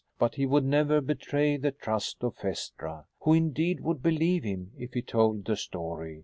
But 0.17 0.33
he 0.33 0.47
would 0.47 0.65
never 0.65 0.99
betray 0.99 1.57
the 1.57 1.69
trust 1.69 2.23
of 2.23 2.35
Phaestra. 2.37 3.05
Who 3.19 3.33
indeed 3.33 3.81
would 3.81 4.01
believe 4.01 4.43
him 4.43 4.71
if 4.75 4.95
he 4.95 5.03
told 5.03 5.45
the 5.45 5.55
story? 5.55 6.19